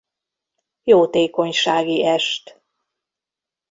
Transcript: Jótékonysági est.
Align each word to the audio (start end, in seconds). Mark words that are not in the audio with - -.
Jótékonysági 0.83 2.03
est. 2.05 2.61